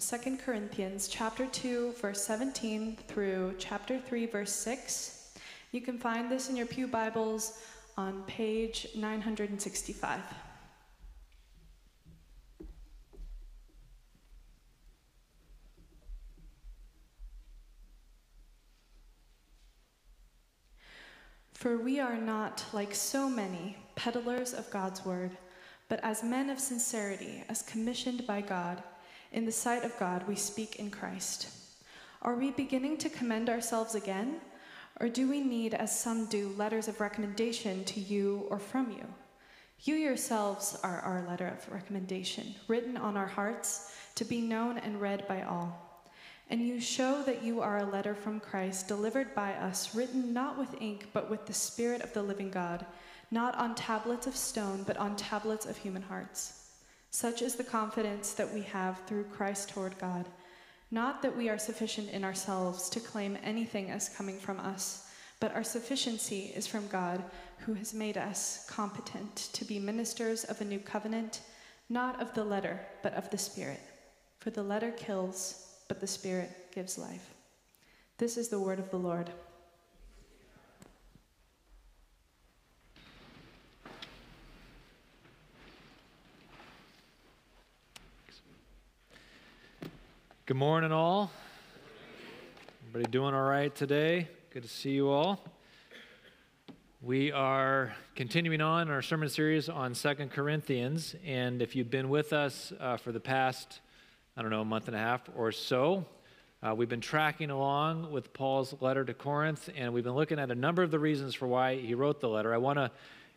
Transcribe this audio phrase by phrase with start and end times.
[0.00, 5.34] 2 Corinthians chapter 2 verse 17 through chapter 3 verse 6.
[5.70, 7.60] You can find this in your Pew Bibles
[7.96, 10.20] on page 965.
[21.52, 25.30] For we are not like so many peddlers of God's word,
[25.88, 28.82] but as men of sincerity, as commissioned by God,
[29.34, 31.48] in the sight of God, we speak in Christ.
[32.22, 34.36] Are we beginning to commend ourselves again?
[35.00, 39.04] Or do we need, as some do, letters of recommendation to you or from you?
[39.80, 45.00] You yourselves are our letter of recommendation, written on our hearts to be known and
[45.00, 46.00] read by all.
[46.48, 50.56] And you show that you are a letter from Christ, delivered by us, written not
[50.56, 52.86] with ink, but with the Spirit of the living God,
[53.32, 56.63] not on tablets of stone, but on tablets of human hearts.
[57.14, 60.26] Such is the confidence that we have through Christ toward God.
[60.90, 65.08] Not that we are sufficient in ourselves to claim anything as coming from us,
[65.38, 67.22] but our sufficiency is from God,
[67.58, 71.42] who has made us competent to be ministers of a new covenant,
[71.88, 73.80] not of the letter, but of the Spirit.
[74.40, 77.32] For the letter kills, but the Spirit gives life.
[78.18, 79.30] This is the word of the Lord.
[90.46, 91.30] Good morning, all.
[92.82, 94.28] Everybody doing all right today?
[94.50, 95.42] Good to see you all.
[97.00, 102.34] We are continuing on our sermon series on Second Corinthians, and if you've been with
[102.34, 103.80] us uh, for the past,
[104.36, 106.04] I don't know, a month and a half or so,
[106.62, 110.50] uh, we've been tracking along with Paul's letter to Corinth, and we've been looking at
[110.50, 112.52] a number of the reasons for why he wrote the letter.
[112.52, 112.90] I want to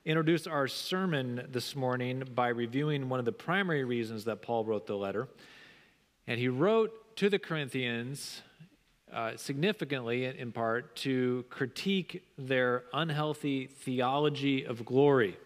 [0.03, 4.87] introduce our sermon this morning by reviewing one of the primary reasons that Paul wrote
[4.87, 5.29] the letter.
[6.27, 8.41] And he wrote to the Corinthians
[9.13, 15.37] uh, significantly, in part, to critique their unhealthy theology of glory.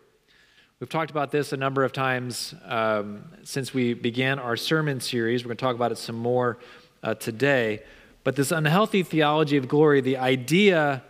[0.79, 5.43] We've talked about this a number of times um, since we began our sermon series.
[5.43, 6.57] We're going to talk about it some more
[7.03, 7.83] uh, today.
[8.23, 11.03] But this unhealthy theology of glory, the idea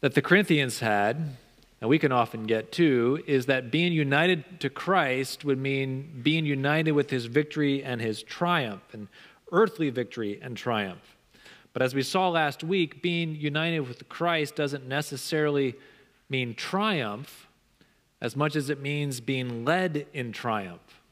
[0.00, 1.36] that the Corinthians had,
[1.80, 6.46] and we can often get too, is that being united to Christ would mean being
[6.46, 9.08] united with his victory and his triumph, and
[9.52, 11.16] earthly victory and triumph.
[11.72, 15.74] But as we saw last week, being united with Christ doesn't necessarily
[16.30, 17.46] mean triumph
[18.22, 21.02] as much as it means being led in triumph,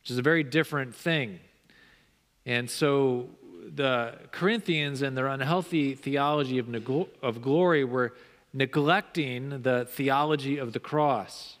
[0.00, 1.38] which is a very different thing.
[2.46, 3.28] And so
[3.74, 6.68] the Corinthians and their unhealthy theology of,
[7.22, 8.14] of glory were
[8.52, 11.56] neglecting the theology of the cross.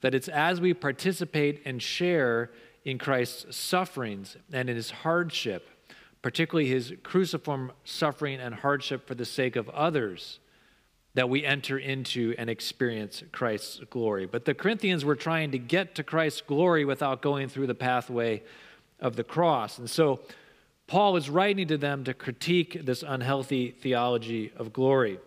[0.00, 2.50] That it's as we participate and share
[2.84, 5.68] in Christ's sufferings and in his hardship,
[6.22, 10.38] particularly his cruciform suffering and hardship for the sake of others,
[11.14, 14.26] that we enter into and experience Christ's glory.
[14.26, 18.42] But the Corinthians were trying to get to Christ's glory without going through the pathway
[19.00, 19.78] of the cross.
[19.78, 20.20] And so
[20.86, 25.18] Paul is writing to them to critique this unhealthy theology of glory.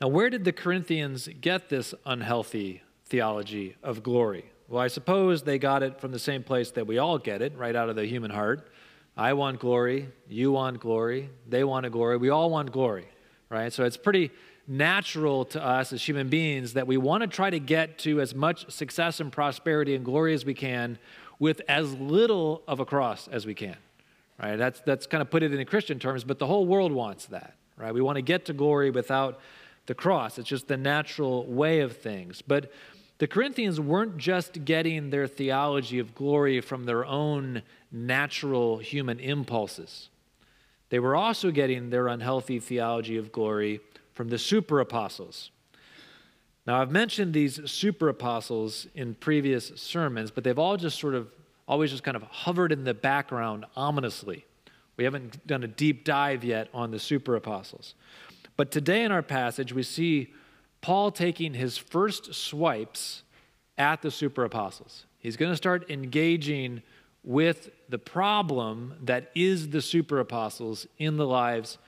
[0.00, 4.44] Now, where did the Corinthians get this unhealthy theology of glory?
[4.68, 7.56] Well, I suppose they got it from the same place that we all get it,
[7.56, 8.68] right out of the human heart.
[9.16, 13.08] I want glory, you want glory, they want a glory, we all want glory,
[13.50, 13.72] right?
[13.72, 14.30] So it's pretty
[14.68, 18.34] natural to us as human beings that we want to try to get to as
[18.34, 20.98] much success and prosperity and glory as we can
[21.40, 23.76] with as little of a cross as we can,
[24.40, 24.56] right?
[24.56, 27.54] That's, that's kind of put it in Christian terms, but the whole world wants that,
[27.76, 27.92] right?
[27.92, 29.40] We want to get to glory without
[29.88, 30.38] the cross.
[30.38, 32.40] It's just the natural way of things.
[32.40, 32.70] But
[33.18, 40.10] the Corinthians weren't just getting their theology of glory from their own natural human impulses.
[40.90, 43.80] They were also getting their unhealthy theology of glory
[44.14, 45.50] from the super apostles.
[46.66, 51.28] Now, I've mentioned these super apostles in previous sermons, but they've all just sort of
[51.66, 54.44] always just kind of hovered in the background ominously.
[54.96, 57.94] We haven't done a deep dive yet on the super apostles.
[58.58, 60.34] But today in our passage, we see
[60.80, 63.22] Paul taking his first swipes
[63.78, 65.06] at the super apostles.
[65.18, 66.82] He's going to start engaging
[67.22, 71.78] with the problem that is the super apostles in the lives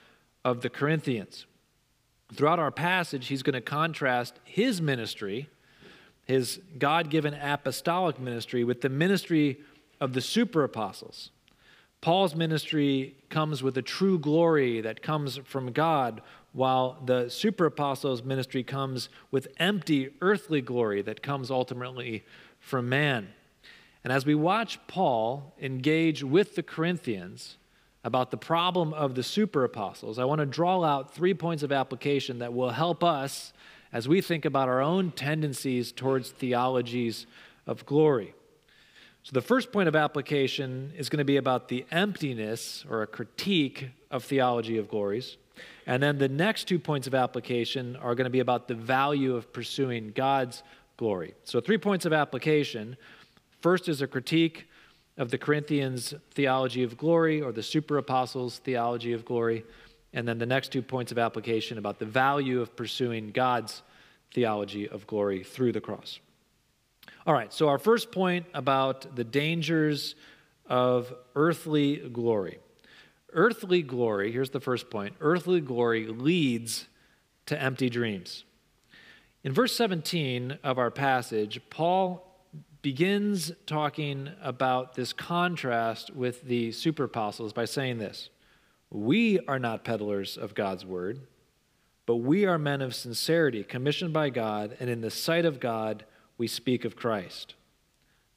[0.45, 1.45] of the Corinthians.
[2.33, 5.49] Throughout our passage, he's going to contrast his ministry,
[6.25, 9.59] his God given apostolic ministry, with the ministry
[10.01, 11.31] of the super apostles.
[12.01, 18.23] Paul's ministry comes with a true glory that comes from God, while the super apostles'
[18.23, 22.25] ministry comes with empty earthly glory that comes ultimately
[22.59, 23.29] from man.
[24.03, 27.57] And as we watch Paul engage with the Corinthians
[28.03, 31.71] about the problem of the super apostles, I want to draw out three points of
[31.71, 33.53] application that will help us
[33.93, 37.27] as we think about our own tendencies towards theologies
[37.67, 38.35] of glory.
[39.23, 43.07] So, the first point of application is going to be about the emptiness or a
[43.07, 45.37] critique of theology of glories.
[45.87, 49.37] And then the next two points of application are going to be about the value
[49.37, 50.63] of pursuing God's
[50.97, 51.35] glory.
[51.45, 52.97] So, three points of application.
[53.61, 54.69] First is a critique
[55.19, 59.65] of the Corinthians' theology of glory or the super apostles' theology of glory.
[60.15, 63.83] And then the next two points of application about the value of pursuing God's
[64.33, 66.21] theology of glory through the cross.
[67.27, 70.15] All right, so our first point about the dangers
[70.65, 72.59] of earthly glory.
[73.35, 76.89] Earthly glory, here's the first point earthly glory leads
[77.47, 78.45] to empty dreams.
[79.45, 82.27] In verse 17 of our passage, Paul
[82.81, 88.31] begins talking about this contrast with the super apostles by saying this
[88.91, 91.21] We are not peddlers of God's word,
[92.07, 96.07] but we are men of sincerity, commissioned by God, and in the sight of God,
[96.41, 97.55] we speak of Christ.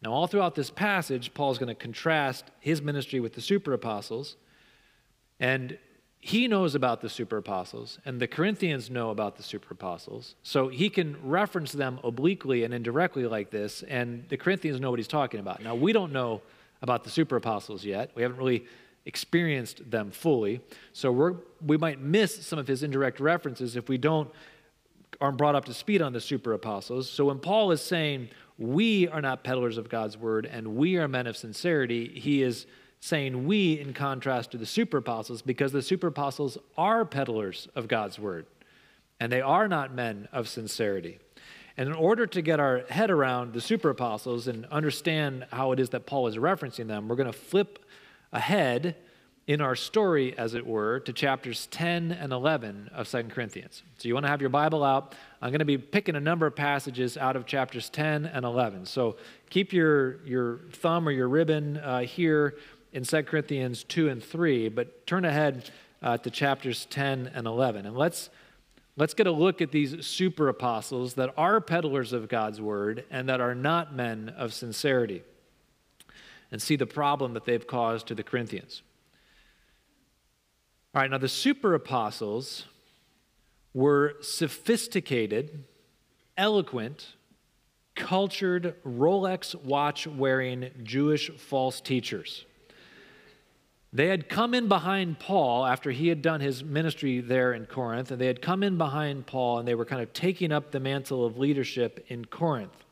[0.01, 4.35] Now, all throughout this passage, Paul's going to contrast his ministry with the super apostles.
[5.39, 5.77] And
[6.19, 10.35] he knows about the super apostles, and the Corinthians know about the super apostles.
[10.43, 14.99] So he can reference them obliquely and indirectly like this, and the Corinthians know what
[14.99, 15.63] he's talking about.
[15.63, 16.41] Now, we don't know
[16.81, 18.11] about the super apostles yet.
[18.15, 18.65] We haven't really
[19.05, 20.59] experienced them fully.
[20.91, 21.31] So we
[21.65, 24.29] we might miss some of his indirect references if we don't
[25.21, 27.09] aren't brought up to speed on the super apostles.
[27.09, 31.07] So when Paul is saying we are not peddlers of God's word and we are
[31.07, 32.65] men of sincerity, he is
[32.99, 37.87] saying we in contrast to the super apostles because the super apostles are peddlers of
[37.87, 38.45] God's word
[39.19, 41.19] and they are not men of sincerity.
[41.75, 45.79] And in order to get our head around the super apostles and understand how it
[45.79, 47.79] is that Paul is referencing them, we're going to flip
[48.31, 48.95] ahead
[49.45, 53.83] in our story, as it were, to chapters 10 and 11 of 2 Corinthians.
[53.97, 55.15] So you want to have your Bible out.
[55.41, 58.85] I'm going to be picking a number of passages out of chapters 10 and 11.
[58.85, 59.17] So
[59.49, 62.55] keep your, your thumb or your ribbon uh, here
[62.93, 65.69] in 2 Corinthians 2 and 3, but turn ahead
[66.01, 67.85] uh, to chapters 10 and 11.
[67.85, 68.29] And let's,
[68.95, 73.27] let's get a look at these super apostles that are peddlers of God's word and
[73.27, 75.21] that are not men of sincerity
[76.49, 78.83] and see the problem that they've caused to the Corinthians.
[80.95, 82.65] All right, now the super apostles
[83.73, 85.63] were sophisticated,
[86.37, 87.15] eloquent,
[87.95, 92.45] cultured, Rolex watch wearing Jewish false teachers.
[93.91, 98.11] They had come in behind Paul after he had done his ministry there in Corinth,
[98.11, 100.79] and they had come in behind Paul and they were kind of taking up the
[100.79, 102.85] mantle of leadership in Corinth.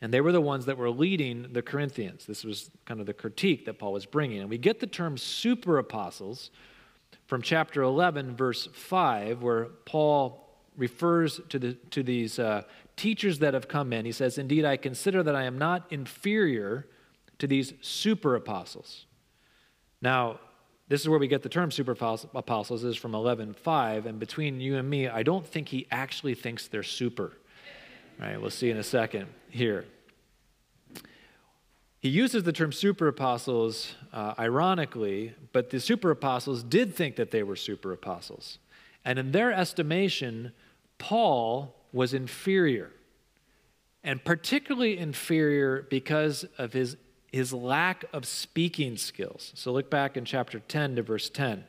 [0.00, 2.26] And they were the ones that were leading the Corinthians.
[2.26, 4.38] This was kind of the critique that Paul was bringing.
[4.38, 6.52] And we get the term super apostles
[7.28, 12.62] from chapter 11, verse 5, where Paul refers to, the, to these uh,
[12.96, 14.06] teachers that have come in.
[14.06, 16.86] He says, Indeed, I consider that I am not inferior
[17.38, 19.04] to these super apostles.
[20.00, 20.40] Now,
[20.88, 24.78] this is where we get the term super apostles is from 11.5 and between you
[24.78, 27.36] and me i don't think he actually thinks they're super
[28.18, 29.84] right we'll see in a second here
[32.00, 37.32] he uses the term super apostles uh, ironically, but the super apostles did think that
[37.32, 38.58] they were super apostles.
[39.04, 40.52] And in their estimation,
[40.98, 42.92] Paul was inferior,
[44.04, 46.96] and particularly inferior because of his,
[47.32, 49.52] his lack of speaking skills.
[49.56, 51.64] So look back in chapter 10 to verse 10.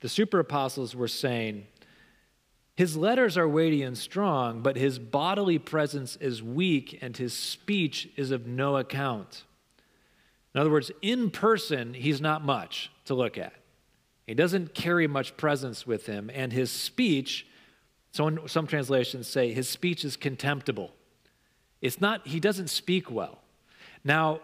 [0.00, 1.66] The super apostles were saying,
[2.76, 8.10] His letters are weighty and strong, but his bodily presence is weak, and his speech
[8.16, 9.42] is of no account.
[10.56, 13.52] In other words, in person, he's not much to look at.
[14.26, 17.46] He doesn't carry much presence with him, and his speech,
[18.12, 20.94] some, some translations say his speech is contemptible.
[21.82, 23.42] It's not, he doesn't speak well.
[24.02, 24.40] Now,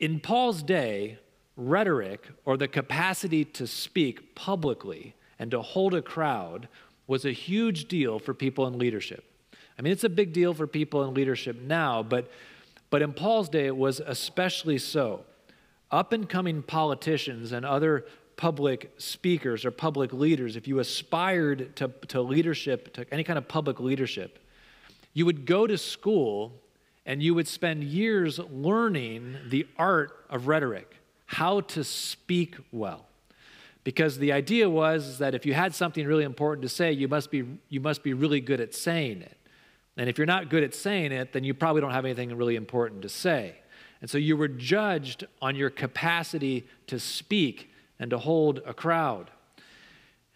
[0.00, 1.18] in Paul's day,
[1.56, 6.68] rhetoric or the capacity to speak publicly and to hold a crowd
[7.06, 9.24] was a huge deal for people in leadership.
[9.78, 12.30] I mean, it's a big deal for people in leadership now, but
[12.90, 15.24] but in Paul's day, it was especially so.
[15.90, 21.88] Up and coming politicians and other public speakers or public leaders, if you aspired to,
[22.08, 24.38] to leadership, to any kind of public leadership,
[25.12, 26.52] you would go to school
[27.04, 33.06] and you would spend years learning the art of rhetoric, how to speak well.
[33.82, 37.30] Because the idea was that if you had something really important to say, you must
[37.30, 39.37] be, you must be really good at saying it.
[39.98, 42.54] And if you're not good at saying it, then you probably don't have anything really
[42.56, 43.56] important to say.
[44.00, 49.30] And so you were judged on your capacity to speak and to hold a crowd.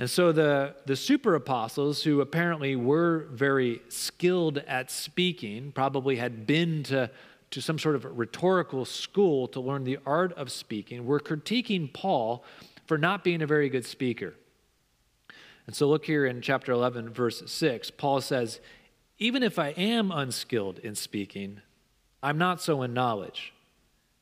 [0.01, 6.45] And so the, the super apostles, who apparently were very skilled at speaking, probably had
[6.45, 7.09] been to,
[7.53, 12.43] to some sort of rhetorical school to learn the art of speaking, were critiquing Paul
[12.87, 14.35] for not being a very good speaker.
[15.69, 17.93] And so look here in chapter 11, verse 6.
[17.93, 18.59] Paul says,
[19.19, 21.61] Even if I am unskilled in speaking,
[22.23, 23.53] I'm not so in knowledge.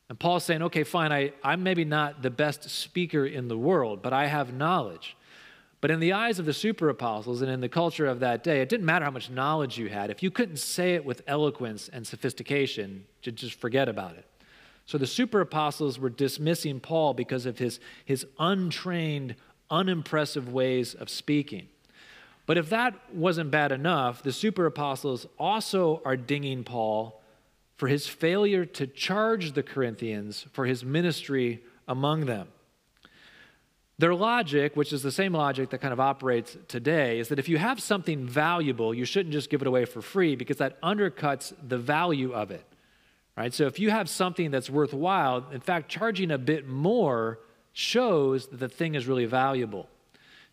[0.09, 4.01] And Paul's saying, Okay, fine, I, I'm maybe not the best speaker in the world,
[4.01, 5.15] but I have knowledge.
[5.79, 8.61] But in the eyes of the super apostles and in the culture of that day,
[8.61, 10.11] it didn't matter how much knowledge you had.
[10.11, 14.25] If you couldn't say it with eloquence and sophistication, just forget about it.
[14.85, 19.35] So the super apostles were dismissing Paul because of his, his untrained,
[19.71, 21.67] unimpressive ways of speaking.
[22.51, 27.23] But if that wasn't bad enough, the super apostles also are dinging Paul
[27.77, 32.49] for his failure to charge the Corinthians for his ministry among them.
[33.99, 37.47] Their logic, which is the same logic that kind of operates today, is that if
[37.47, 41.53] you have something valuable, you shouldn't just give it away for free because that undercuts
[41.65, 42.65] the value of it.
[43.37, 43.53] Right?
[43.53, 47.39] So if you have something that's worthwhile, in fact, charging a bit more
[47.71, 49.87] shows that the thing is really valuable.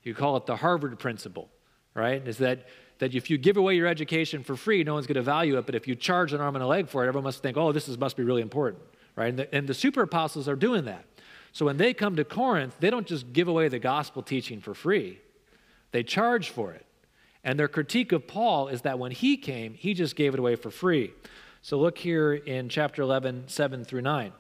[0.05, 1.51] You call it the Harvard principle,
[1.99, 2.27] right?
[2.27, 2.67] Is that
[2.99, 5.67] that if you give away your education for free, no one's going to value it,
[5.67, 7.73] but if you charge an arm and a leg for it, everyone must think, oh,
[7.73, 8.83] this is, must be really important,
[9.17, 9.29] right?
[9.29, 11.05] And the, and the super apostles are doing that.
[11.53, 14.75] So when they come to Corinth, they don't just give away the gospel teaching for
[14.75, 15.21] free,
[15.93, 16.85] they charge for it.
[17.45, 20.57] And their critique of Paul is that when he came, he just gave it away
[20.57, 21.13] for free.
[21.63, 24.33] So look here in chapter 11, 7 through 9.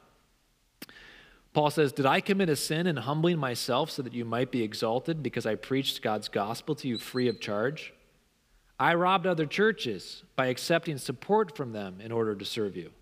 [1.58, 4.62] Paul says, Did I commit a sin in humbling myself so that you might be
[4.62, 7.92] exalted because I preached God's gospel to you free of charge?
[8.78, 12.92] I robbed other churches by accepting support from them in order to serve you.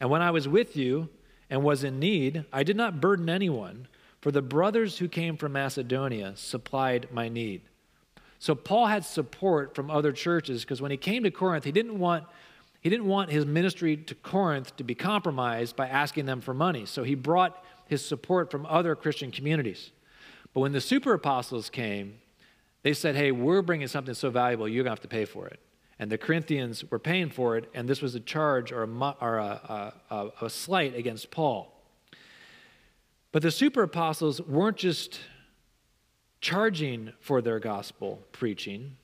[0.00, 1.10] And when I was with you,
[1.48, 3.86] and was in need, I did not burden anyone,
[4.20, 7.62] for the brothers who came from Macedonia supplied my need.
[8.40, 12.00] So Paul had support from other churches because when he came to Corinth, he didn't
[12.00, 12.24] want
[12.86, 16.86] he didn't want his ministry to Corinth to be compromised by asking them for money.
[16.86, 19.90] So he brought his support from other Christian communities.
[20.54, 22.20] But when the super apostles came,
[22.84, 25.48] they said, "Hey, we're bringing something so valuable, you're going to have to pay for
[25.48, 25.58] it."
[25.98, 29.38] and the Corinthians were paying for it, and this was a charge or a, or
[29.38, 31.72] a, a, a slight against Paul.
[33.32, 35.18] But the super apostles weren't just
[36.40, 38.96] charging for their gospel preaching,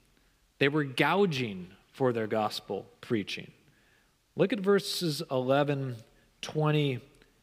[0.59, 3.51] they were gouging for their gospel preaching.
[4.35, 5.97] Look at verses 11,
[6.41, 7.01] 20,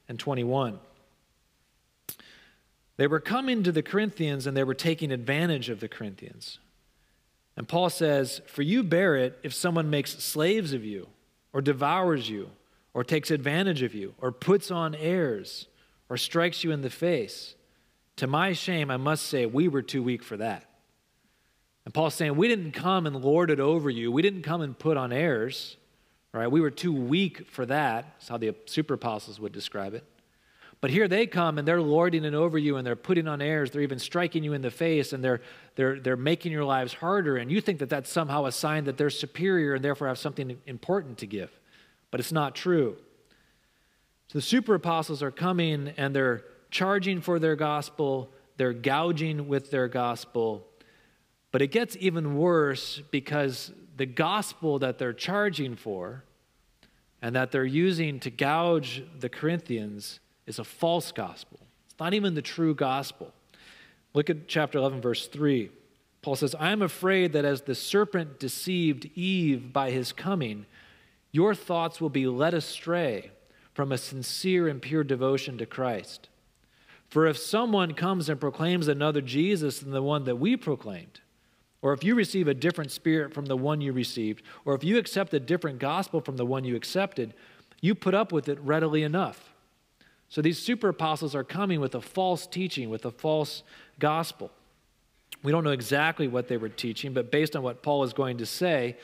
[0.07, 0.79] and 21.
[2.97, 6.59] They were coming to the Corinthians and they were taking advantage of the Corinthians.
[7.55, 11.07] And Paul says, For you bear it if someone makes slaves of you,
[11.53, 12.49] or devours you,
[12.93, 15.67] or takes advantage of you, or puts on airs,
[16.09, 17.55] or strikes you in the face.
[18.17, 20.65] To my shame, I must say, we were too weak for that.
[21.85, 24.11] And Paul's saying, We didn't come and lord it over you.
[24.11, 25.77] We didn't come and put on airs.
[26.33, 26.51] Right?
[26.51, 28.13] We were too weak for that.
[28.17, 30.03] That's how the super apostles would describe it.
[30.81, 33.71] But here they come and they're lording it over you and they're putting on airs.
[33.71, 35.41] They're even striking you in the face and they're,
[35.75, 37.35] they're, they're making your lives harder.
[37.35, 40.57] And you think that that's somehow a sign that they're superior and therefore have something
[40.65, 41.51] important to give.
[42.11, 42.95] But it's not true.
[44.27, 49.71] So the super apostles are coming and they're charging for their gospel, they're gouging with
[49.71, 50.65] their gospel.
[51.51, 56.23] But it gets even worse because the gospel that they're charging for
[57.21, 61.59] and that they're using to gouge the Corinthians is a false gospel.
[61.89, 63.33] It's not even the true gospel.
[64.13, 65.69] Look at chapter 11, verse 3.
[66.21, 70.65] Paul says, I am afraid that as the serpent deceived Eve by his coming,
[71.31, 73.31] your thoughts will be led astray
[73.73, 76.27] from a sincere and pure devotion to Christ.
[77.07, 81.21] For if someone comes and proclaims another Jesus than the one that we proclaimed,
[81.81, 84.97] or if you receive a different spirit from the one you received, or if you
[84.97, 87.33] accept a different gospel from the one you accepted,
[87.81, 89.53] you put up with it readily enough.
[90.27, 93.63] So these super apostles are coming with a false teaching, with a false
[93.97, 94.51] gospel.
[95.41, 98.37] We don't know exactly what they were teaching, but based on what Paul is going
[98.39, 98.97] to say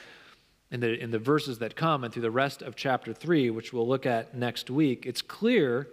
[0.69, 3.71] in the, in the verses that come and through the rest of chapter 3, which
[3.71, 5.87] we'll look at next week, it's clear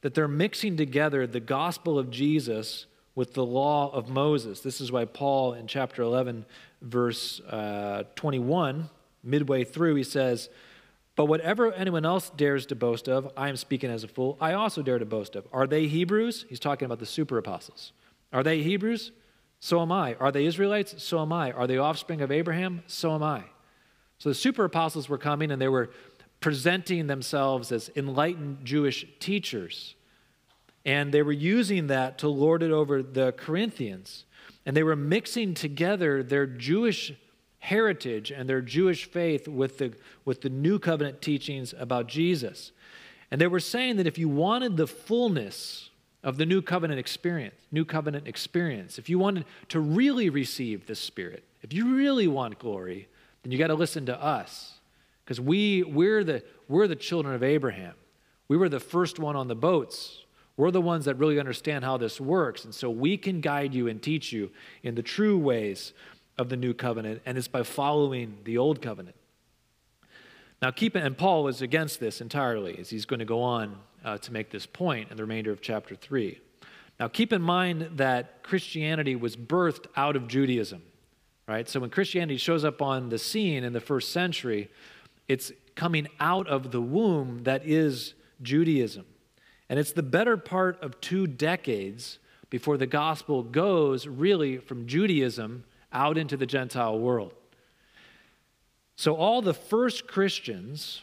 [0.00, 4.60] that they're mixing together the gospel of Jesus with the law of Moses.
[4.60, 6.44] This is why Paul in chapter 11,
[6.82, 8.90] verse uh, 21,
[9.22, 10.48] midway through, he says,
[11.16, 14.54] but whatever anyone else dares to boast of, I am speaking as a fool, I
[14.54, 15.46] also dare to boast of.
[15.52, 16.44] Are they Hebrews?
[16.48, 17.92] He's talking about the super apostles.
[18.32, 19.12] Are they Hebrews?
[19.60, 20.14] So am I.
[20.14, 21.02] Are they Israelites?
[21.02, 21.52] So am I.
[21.52, 22.82] Are they offspring of Abraham?
[22.86, 23.44] So am I.
[24.18, 25.90] So the super apostles were coming and they were
[26.40, 29.94] presenting themselves as enlightened Jewish teachers.
[30.84, 34.24] And they were using that to lord it over the Corinthians.
[34.66, 37.12] And they were mixing together their Jewish
[37.58, 42.72] heritage and their Jewish faith with the, with the new covenant teachings about Jesus.
[43.30, 45.88] And they were saying that if you wanted the fullness
[46.22, 50.94] of the new covenant experience, new covenant experience, if you wanted to really receive the
[50.94, 53.08] Spirit, if you really want glory,
[53.42, 54.74] then you got to listen to us.
[55.24, 57.94] Because we, we're, the, we're the children of Abraham.
[58.46, 60.23] We were the first one on the boats.
[60.56, 62.64] We're the ones that really understand how this works.
[62.64, 64.50] And so we can guide you and teach you
[64.82, 65.92] in the true ways
[66.38, 69.16] of the new covenant, and it's by following the old covenant.
[70.60, 73.76] Now, keep it, and Paul is against this entirely, as he's going to go on
[74.04, 76.40] uh, to make this point in the remainder of chapter 3.
[76.98, 80.82] Now, keep in mind that Christianity was birthed out of Judaism,
[81.46, 81.68] right?
[81.68, 84.70] So when Christianity shows up on the scene in the first century,
[85.28, 89.04] it's coming out of the womb that is Judaism.
[89.68, 92.18] And it's the better part of two decades
[92.50, 97.34] before the gospel goes really from Judaism out into the Gentile world.
[98.96, 101.02] So, all the first Christians,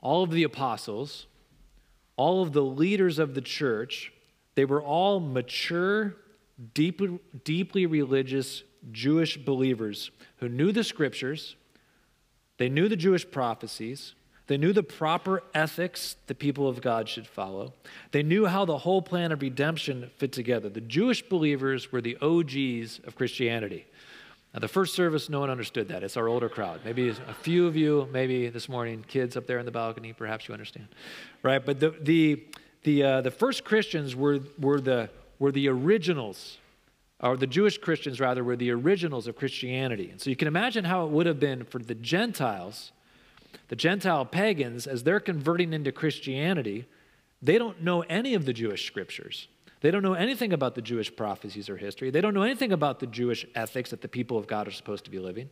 [0.00, 1.26] all of the apostles,
[2.16, 4.12] all of the leaders of the church,
[4.54, 6.16] they were all mature,
[6.74, 11.56] deeply, deeply religious Jewish believers who knew the scriptures,
[12.58, 14.14] they knew the Jewish prophecies,
[14.48, 17.72] they knew the proper ethics the people of God should follow.
[18.10, 20.68] They knew how the whole plan of redemption fit together.
[20.68, 23.86] The Jewish believers were the OGs of Christianity.
[24.52, 26.02] Now, the first service, no one understood that.
[26.02, 26.80] It's our older crowd.
[26.84, 30.46] Maybe a few of you, maybe this morning, kids up there in the balcony, perhaps
[30.46, 30.88] you understand.
[31.42, 31.64] Right?
[31.64, 32.44] But the, the,
[32.82, 35.08] the, uh, the first Christians were, were, the,
[35.38, 36.58] were the originals,
[37.20, 40.10] or the Jewish Christians, rather, were the originals of Christianity.
[40.10, 42.92] And so you can imagine how it would have been for the Gentiles,
[43.68, 46.86] the Gentile pagans, as they're converting into Christianity,
[47.40, 49.48] they don't know any of the Jewish scriptures.
[49.80, 52.10] They don't know anything about the Jewish prophecies or history.
[52.10, 55.04] They don't know anything about the Jewish ethics that the people of God are supposed
[55.04, 55.50] to be living.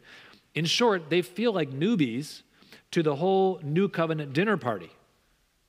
[0.55, 2.43] In short, they feel like newbies
[2.93, 4.91] to the whole new covenant dinner party.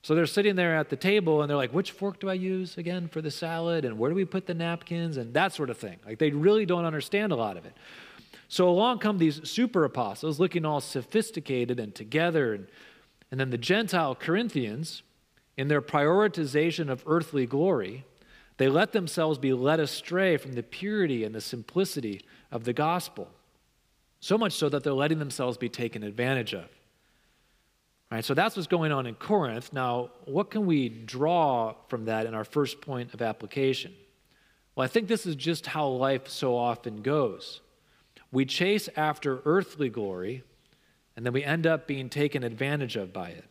[0.04, 2.78] So they're sitting there at the table and they're like, which fork do I use
[2.78, 3.86] again for the salad?
[3.86, 5.17] And where do we put the napkins?
[5.17, 6.00] And that sort of thing.
[6.06, 7.76] Like they really don't understand a lot of it.
[8.52, 12.54] So along come these super apostles looking all sophisticated and together.
[12.54, 12.68] And,
[13.32, 15.04] and then the Gentile Corinthians,
[15.56, 18.04] in their prioritization of earthly glory,
[18.58, 23.30] they let themselves be led astray from the purity and the simplicity of the gospel.
[24.20, 26.68] So much so that they're letting themselves be taken advantage of.
[28.12, 29.72] Right, so that's what's going on in Corinth.
[29.72, 33.94] Now, what can we draw from that in our first point of application?
[34.76, 37.62] Well, I think this is just how life so often goes.
[38.32, 40.44] We chase after earthly glory,
[41.15, 43.46] and then we end up being taken advantage of by it.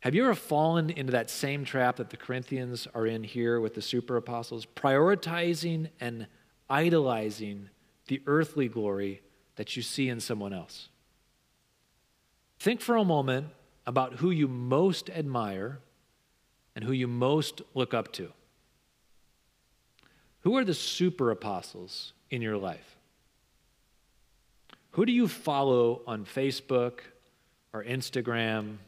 [0.00, 3.74] Have you ever fallen into that same trap that the Corinthians are in here with
[3.74, 6.26] the super apostles, prioritizing and
[6.70, 7.68] idolizing
[8.06, 9.20] the earthly glory
[9.56, 10.88] that you see in someone else?
[12.58, 13.48] Think for a moment
[13.86, 15.80] about who you most admire
[16.74, 18.32] and who you most look up to.
[20.40, 22.96] Who are the super apostles in your life?
[24.92, 27.00] Who do you follow on Facebook
[27.72, 28.78] or Instagram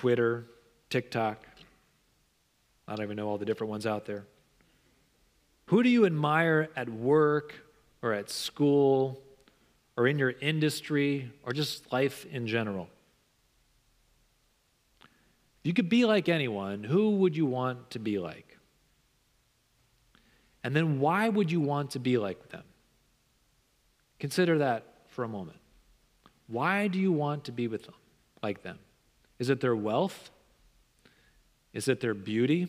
[0.00, 0.46] Twitter,
[0.88, 1.44] TikTok.
[2.88, 4.24] I don't even know all the different ones out there.
[5.66, 7.54] Who do you admire at work
[8.00, 9.20] or at school
[9.98, 12.88] or in your industry or just life in general?
[15.02, 18.56] If you could be like anyone, who would you want to be like?
[20.64, 22.64] And then why would you want to be like them?
[24.20, 25.58] Consider that for a moment.
[26.46, 27.94] Why do you want to be with them,
[28.42, 28.78] like them?
[29.38, 30.30] Is it their wealth?
[31.72, 32.68] Is it their beauty?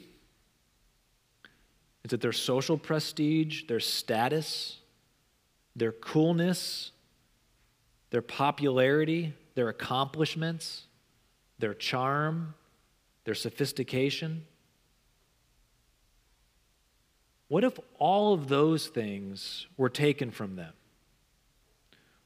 [2.05, 4.77] Is it their social prestige, their status,
[5.75, 6.91] their coolness,
[8.11, 10.85] their popularity, their accomplishments,
[11.59, 12.53] their charm,
[13.25, 14.45] their sophistication?
[17.49, 20.73] What if all of those things were taken from them?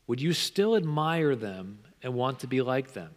[0.07, 3.11] Would you still admire them and want to be like them?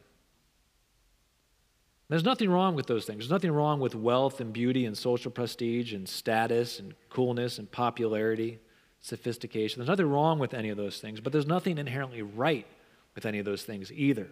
[2.09, 3.19] There's nothing wrong with those things.
[3.19, 7.71] There's nothing wrong with wealth and beauty and social prestige and status and coolness and
[7.71, 8.61] popularity,
[9.03, 9.79] sophistication.
[9.79, 12.67] There's nothing wrong with any of those things, but there's nothing inherently right
[13.15, 14.29] with any of those things either.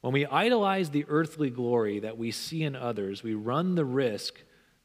[0.00, 4.34] When we idolize the earthly glory that we see in others, we run the risk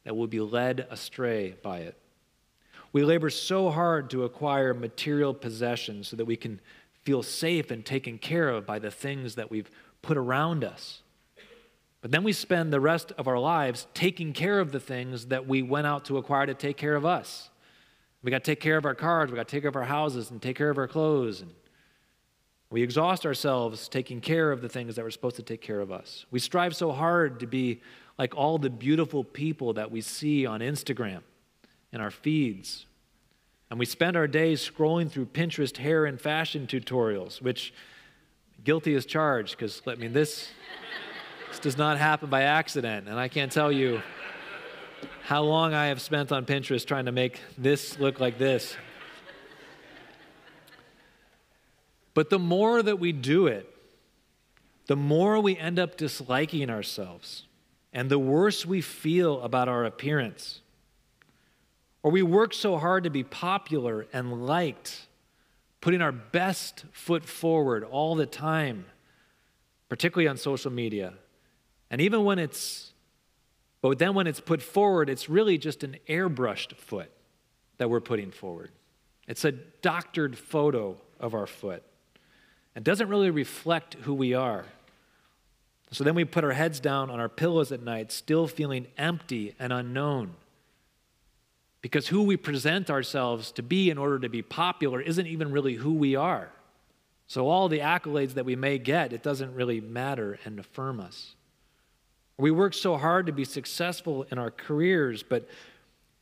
[0.05, 1.97] that we'll be led astray by it.
[2.93, 6.59] We labor so hard to acquire material possessions so that we can
[7.03, 9.69] feel safe and taken care of by the things that we've
[10.01, 11.01] put around us.
[12.01, 15.47] But then we spend the rest of our lives taking care of the things that
[15.47, 17.49] we went out to acquire to take care of us.
[18.23, 19.83] We got to take care of our cars, we got to take care of our
[19.83, 21.41] houses and take care of our clothes.
[21.41, 21.51] And
[22.69, 25.91] we exhaust ourselves taking care of the things that were supposed to take care of
[25.91, 26.25] us.
[26.31, 27.81] We strive so hard to be
[28.17, 31.21] like all the beautiful people that we see on Instagram
[31.91, 32.85] and our feeds.
[33.69, 37.73] And we spend our days scrolling through Pinterest hair and fashion tutorials, which
[38.63, 40.49] guilty as charged, because I mean, this,
[41.49, 43.07] this does not happen by accident.
[43.07, 44.01] And I can't tell you
[45.23, 48.77] how long I have spent on Pinterest trying to make this look like this.
[52.13, 53.71] But the more that we do it,
[54.87, 57.43] the more we end up disliking ourselves
[57.93, 60.61] and the worse we feel about our appearance.
[62.03, 65.07] Or we work so hard to be popular and liked,
[65.81, 68.85] putting our best foot forward all the time,
[69.89, 71.13] particularly on social media.
[71.89, 72.93] And even when it's,
[73.81, 77.11] but then when it's put forward, it's really just an airbrushed foot
[77.77, 78.71] that we're putting forward.
[79.27, 81.83] It's a doctored photo of our foot.
[82.75, 84.65] It doesn't really reflect who we are.
[85.91, 89.55] So then we put our heads down on our pillows at night, still feeling empty
[89.57, 90.35] and unknown.
[91.81, 95.75] Because who we present ourselves to be in order to be popular isn't even really
[95.75, 96.49] who we are.
[97.27, 101.35] So all the accolades that we may get, it doesn't really matter and affirm us.
[102.37, 105.47] We work so hard to be successful in our careers, but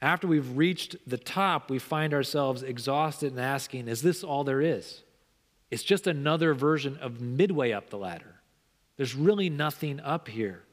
[0.02, 4.62] after we've reached the top, we find ourselves exhausted and asking, Is this all there
[4.62, 5.04] is?
[5.72, 8.36] It's just another version of midway up the ladder.
[8.98, 10.63] There's really nothing up here.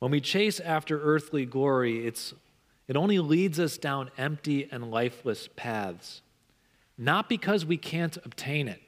[0.00, 2.34] When we chase after earthly glory, it's,
[2.88, 6.22] it only leads us down empty and lifeless paths.
[6.96, 8.82] Not because we can't obtain it.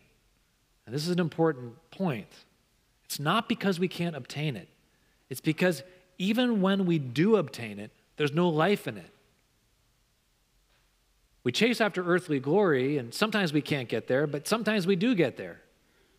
[0.87, 2.33] And this is an important point.
[3.05, 4.69] It's not because we can't obtain it,
[5.29, 5.83] it's because
[6.19, 9.11] even when we do obtain it, there's no life in it.
[11.43, 15.15] We chase after earthly glory, and sometimes we can't get there, but sometimes we do
[15.15, 15.61] get there.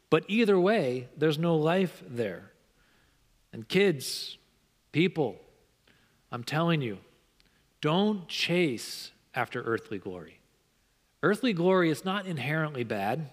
[0.09, 2.51] But either way, there's no life there.
[3.53, 4.37] And kids,
[4.91, 5.39] people,
[6.31, 6.97] I'm telling you,
[7.81, 10.39] don't chase after earthly glory.
[11.23, 13.29] Earthly glory is not inherently bad,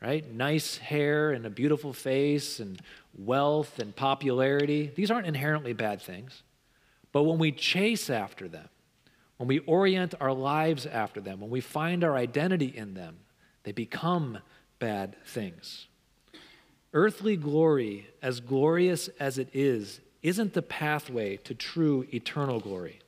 [0.00, 0.32] right?
[0.32, 2.80] Nice hair and a beautiful face and
[3.16, 4.92] wealth and popularity.
[4.94, 6.42] These aren't inherently bad things.
[7.12, 8.68] But when we chase after them,
[9.36, 13.18] when we orient our lives after them, when we find our identity in them,
[13.62, 14.38] they become
[14.78, 15.86] bad things.
[16.92, 23.00] Earthly glory, as glorious as it is, isn't the pathway to true eternal glory.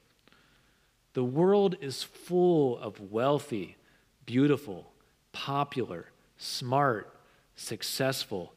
[1.16, 3.78] The world is full of wealthy,
[4.26, 4.92] beautiful,
[5.32, 7.10] popular, smart,
[7.54, 8.52] successful,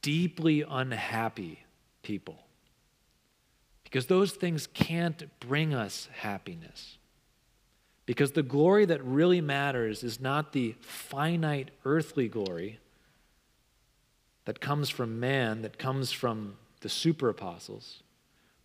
[0.00, 1.60] deeply unhappy
[2.02, 2.44] people.
[3.84, 6.98] Because those things can't bring us happiness.
[8.04, 12.80] Because the glory that really matters is not the finite earthly glory
[14.44, 18.02] that comes from man, that comes from the super apostles,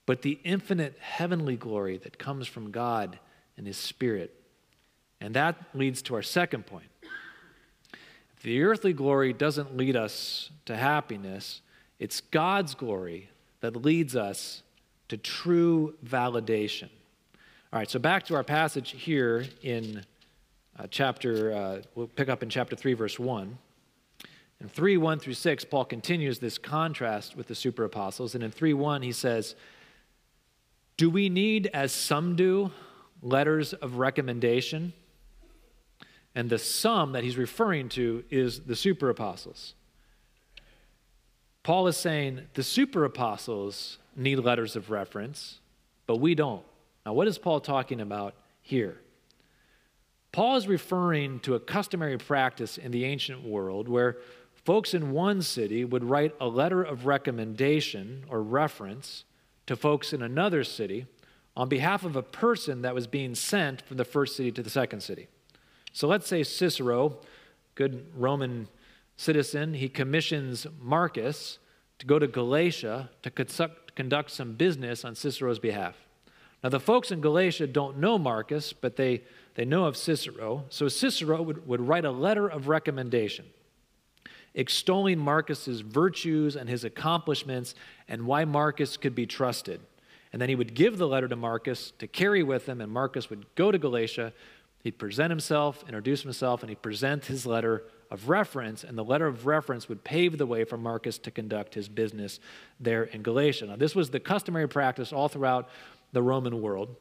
[0.08, 3.19] but the infinite heavenly glory that comes from God
[3.58, 4.34] and His Spirit.
[5.20, 6.89] And that leads to our second point.
[8.36, 11.62] If the earthly glory doesn't lead us to happiness,
[12.00, 13.30] it's God's glory
[13.62, 14.62] that leads us
[15.10, 16.89] to true validation.
[17.74, 20.06] All right, so back to our passage here in
[20.78, 23.58] uh, chapter, uh, we'll pick up in chapter 3, verse 1.
[24.62, 28.36] In 3, 1 through 6, Paul continues this contrast with the super apostles.
[28.36, 29.56] And in 3, 1, he says,
[30.98, 32.72] Do we need, as some do,
[33.22, 34.94] letters of recommendation?
[36.36, 39.74] And the sum that he's referring to is the super apostles.
[41.64, 45.60] Paul is saying the super apostles need letters of reference,
[46.06, 46.64] but we don't.
[47.06, 49.02] Now, what is Paul talking about here?
[50.32, 54.18] Paul is referring to a customary practice in the ancient world where
[54.54, 59.24] folks in one city would write a letter of recommendation or reference
[59.66, 61.08] to folks in another city
[61.58, 64.70] on behalf of a person that was being sent from the first city to the
[64.70, 65.28] second city.
[65.91, 67.17] So let's say Cicero,
[67.74, 68.67] good Roman
[69.17, 71.58] citizen, he commissions Marcus
[71.98, 73.32] to go to Galatia to
[73.96, 75.96] conduct some business on Cicero's behalf.
[76.63, 79.24] Now, the folks in Galatia don't know Marcus, but they,
[79.56, 80.65] they know of Cicero.
[80.70, 83.46] So Cicero would, would write a letter of recommendation,
[84.54, 87.74] extolling Marcus's virtues and his accomplishments
[88.08, 89.82] and why Marcus could be trusted.
[90.34, 93.30] And then he would give the letter to Marcus to carry with him, and Marcus
[93.30, 94.34] would go to Galatia.
[94.84, 99.28] He'd present himself, introduce himself, and he'd present his letter of reference, and the letter
[99.28, 102.40] of reference would pave the way for Marcus to conduct his business
[102.80, 103.66] there in Galatia.
[103.68, 105.70] Now, this was the customary practice all throughout
[106.13, 106.96] the Roman world.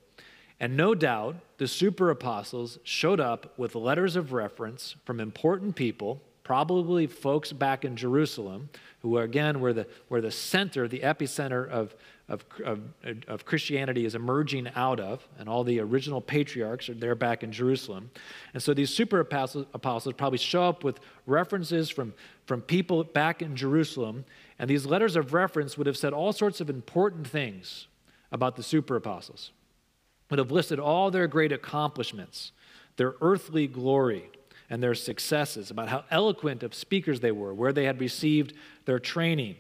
[0.58, 6.22] And no doubt the super apostles showed up with letters of reference from important people,
[6.42, 11.94] probably folks back in Jerusalem, who again were the, were the center, the epicenter of,
[12.28, 12.80] of, of,
[13.28, 17.52] of Christianity is emerging out of, and all the original patriarchs are there back in
[17.52, 18.10] Jerusalem.
[18.52, 23.42] And so these super apostles, apostles probably show up with references from, from people back
[23.42, 24.24] in Jerusalem,
[24.58, 27.86] and these letters of reference would have said all sorts of important things
[28.32, 29.52] about the super apostles,
[30.28, 32.50] would have listed all their great accomplishments,
[32.96, 34.30] their earthly glory,
[34.68, 38.52] and their successes, about how eloquent of speakers they were, where they had received
[38.84, 39.54] their training,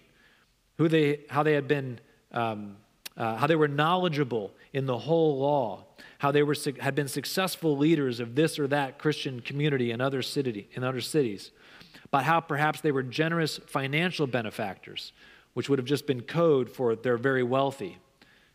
[0.78, 2.00] who they, how they had been
[2.32, 2.76] um,
[3.16, 5.84] uh, how they were knowledgeable in the whole law,
[6.18, 10.22] how they were, had been successful leaders of this or that Christian community in other,
[10.22, 11.50] city, in other cities,
[12.10, 15.12] but how perhaps they were generous financial benefactors,
[15.54, 17.98] which would have just been code for they're very wealthy,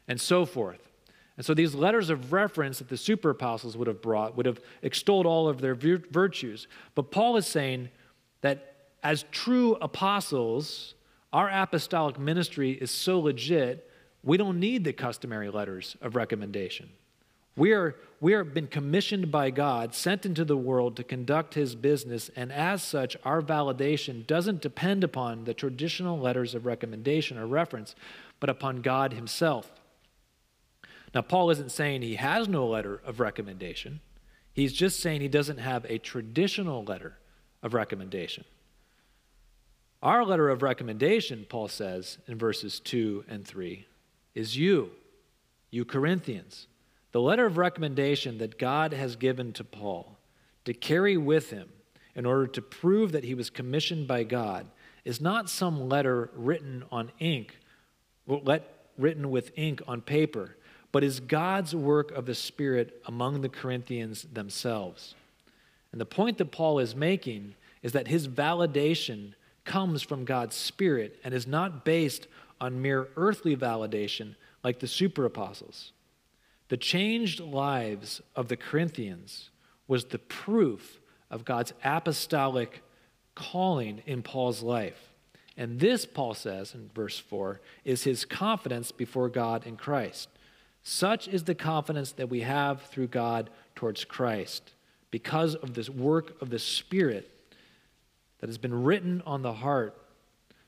[0.07, 0.91] and so forth.
[1.38, 4.60] And so these letters of reference that the super apostles would have brought would have
[4.84, 6.67] extolled all of their virtues.
[6.93, 7.89] But Paul is saying
[8.41, 10.93] that as true apostles,
[11.34, 13.89] our apostolic ministry is so legit,
[14.24, 16.89] we don't need the customary letters of recommendation.
[17.56, 21.76] We are, we are been commissioned by God, sent into the world to conduct his
[21.76, 27.46] business, and as such, our validation doesn't depend upon the traditional letters of recommendation or
[27.46, 27.94] reference,
[28.39, 29.72] but upon God himself.
[31.13, 34.00] Now, Paul isn't saying he has no letter of recommendation.
[34.54, 37.17] He's just saying he doesn't have a traditional letter
[37.62, 38.46] of recommendation.
[40.02, 43.86] Our letter of recommendation, Paul says in verses 2 and 3,
[44.34, 44.92] is you,
[45.70, 46.68] you Corinthians.
[47.12, 50.18] The letter of recommendation that God has given to Paul
[50.66, 51.70] to carry with him
[52.16, 54.66] in order to prove that he was commissioned by God
[55.06, 57.58] is not some letter written on ink,
[58.98, 60.56] written with ink on paper,
[60.92, 65.16] but is God's work of the Spirit among the Corinthians themselves.
[65.92, 69.34] And the point that Paul is making is that his validation
[69.65, 72.28] comes from God's Spirit and is not based
[72.60, 75.91] on mere earthly validation like the super apostles.
[76.69, 79.50] The changed lives of the Corinthians
[79.88, 82.82] was the proof of God's apostolic
[83.36, 85.12] calling in Paul's life.
[85.58, 90.30] And this, Paul says in verse 4, is his confidence before God in Christ.
[90.84, 94.71] Such is the confidence that we have through God towards Christ
[95.12, 97.30] because of this work of the Spirit
[98.41, 99.95] that has been written on the heart,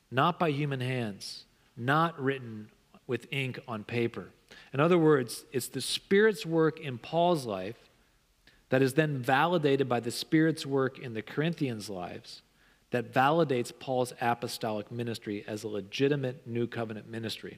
[0.10, 1.44] not by human hands,
[1.76, 2.70] not written
[3.08, 4.30] with ink on paper.
[4.74, 7.90] In other words, it's the Spirit's work in Paul's life
[8.70, 12.42] that is then validated by the Spirit's work in the Corinthians' lives
[12.92, 17.58] that validates Paul's apostolic ministry as a legitimate new covenant ministry.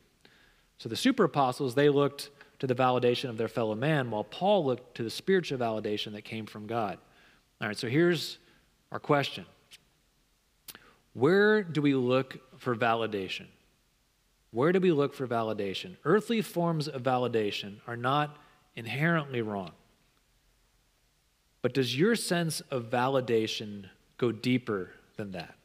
[0.78, 4.66] So the super apostles, they looked to the validation of their fellow man, while Paul
[4.66, 6.98] looked to the spiritual validation that came from God.
[7.62, 8.38] All right, so here's
[8.92, 9.46] our question
[11.16, 13.46] where do we look for validation?
[14.52, 15.96] Where do we look for validation?
[16.04, 18.38] Earthly forms of validation are not
[18.76, 19.72] inherently wrong.
[21.62, 23.86] But does your sense of validation
[24.18, 25.56] go deeper than that?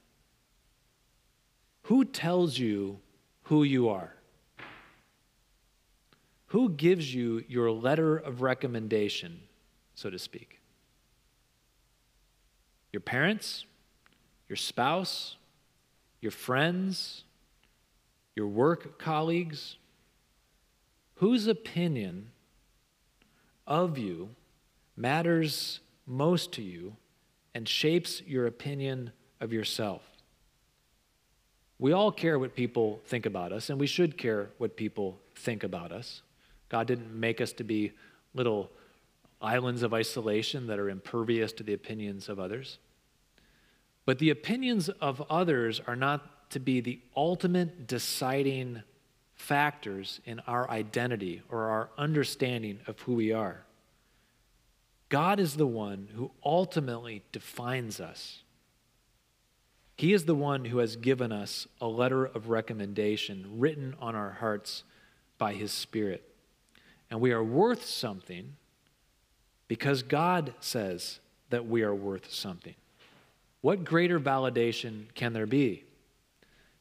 [1.82, 3.00] Who tells you
[3.42, 4.14] who you are?
[6.46, 9.40] Who gives you your letter of recommendation,
[9.96, 10.60] so to speak?
[12.92, 13.64] Your parents?
[14.48, 15.36] Your spouse?
[16.20, 17.24] Your friends,
[18.36, 19.76] your work colleagues?
[21.16, 22.30] Whose opinion
[23.66, 24.30] of you
[24.96, 26.96] matters most to you
[27.54, 30.02] and shapes your opinion of yourself?
[31.78, 35.62] We all care what people think about us, and we should care what people think
[35.62, 36.22] about us.
[36.68, 37.92] God didn't make us to be
[38.34, 38.70] little
[39.40, 42.78] islands of isolation that are impervious to the opinions of others.
[44.04, 48.82] But the opinions of others are not to be the ultimate deciding
[49.34, 53.64] factors in our identity or our understanding of who we are.
[55.08, 58.42] God is the one who ultimately defines us.
[59.96, 64.30] He is the one who has given us a letter of recommendation written on our
[64.30, 64.84] hearts
[65.36, 66.24] by His Spirit.
[67.10, 68.56] And we are worth something
[69.68, 72.74] because God says that we are worth something.
[73.60, 75.84] What greater validation can there be?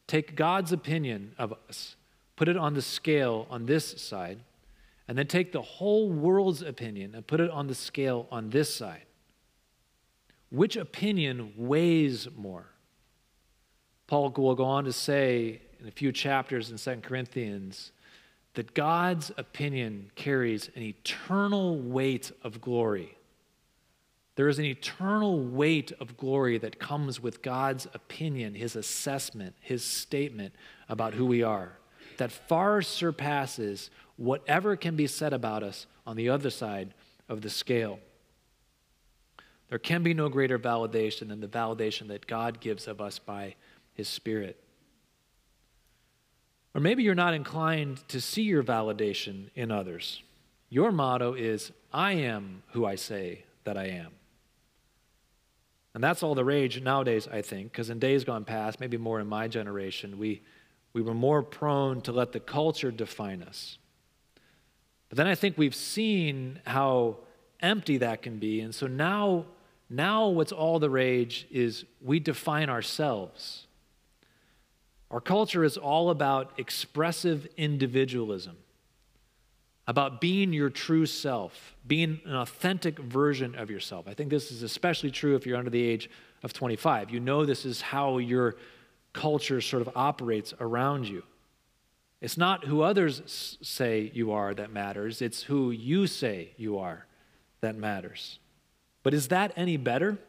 [0.07, 1.95] Take God's opinion of us,
[2.35, 4.39] put it on the scale on this side,
[5.07, 8.73] and then take the whole world's opinion and put it on the scale on this
[8.73, 9.03] side.
[10.49, 12.65] which opinion weighs more?
[14.07, 17.91] Paul will go on to say in a few chapters in 2 Corinthians
[18.55, 23.18] that God's opinion carries an eternal weight of glory.
[24.39, 29.83] There is an eternal weight of glory that comes with God's opinion, his assessment, his
[29.83, 30.55] statement
[30.87, 31.77] about who we are,
[32.15, 36.93] that far surpasses whatever can be said about us on the other side
[37.27, 37.99] of the scale.
[39.67, 43.55] There can be no greater validation than the validation that God gives of us by
[43.93, 44.63] his Spirit.
[46.73, 50.23] Or maybe you're not inclined to see your validation in others.
[50.69, 54.13] Your motto is, I am who I say that I am.
[55.93, 59.19] And that's all the rage nowadays, I think, because in days gone past, maybe more
[59.19, 60.41] in my generation, we,
[60.93, 63.77] we were more prone to let the culture define us.
[65.09, 67.17] But then I think we've seen how
[67.59, 68.61] empty that can be.
[68.61, 69.45] And so now,
[69.89, 73.65] now what's all the rage is we define ourselves.
[75.09, 78.57] Our culture is all about expressive individualism,
[79.89, 84.07] about being your true self, being an authentic version of yourself.
[84.07, 86.11] I think this is especially true if you're under the age
[86.43, 87.09] of 25.
[87.09, 88.55] You know this is how your
[89.13, 91.23] culture sort of operates around you.
[92.21, 97.07] It's not who others say you are that matters, it's who you say you are
[97.61, 98.37] that matters.
[99.01, 100.19] But is that any better?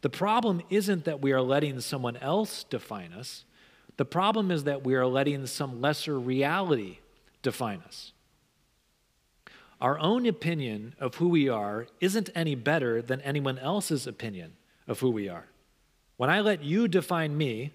[0.00, 3.44] The problem isn't that we are letting someone else define us.
[3.98, 6.98] The problem is that we are letting some lesser reality
[7.40, 8.13] define us.
[9.80, 14.52] Our own opinion of who we are isn't any better than anyone else's opinion
[14.86, 15.46] of who we are.
[16.16, 17.72] When I let you define me,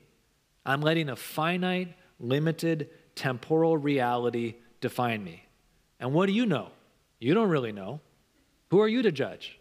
[0.66, 5.44] I'm letting a finite, limited, temporal reality define me.
[6.00, 6.70] And what do you know?
[7.20, 8.00] You don't really know.
[8.72, 9.60] Who are you to judge?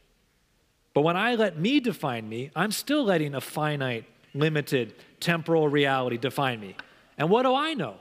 [0.94, 6.16] But when I let me define me, I'm still letting a finite, limited, temporal reality
[6.16, 6.76] define me.
[7.16, 7.96] And what do I know?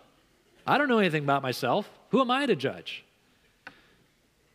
[0.65, 1.89] I don't know anything about myself.
[2.10, 3.04] Who am I to judge?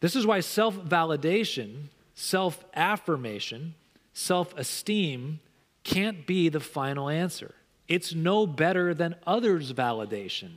[0.02, 1.84] This is why self validation,
[2.16, 3.76] self affirmation,
[4.12, 5.38] self esteem
[5.84, 7.54] can't be the final answer.
[7.86, 10.54] It's no better than others' validation,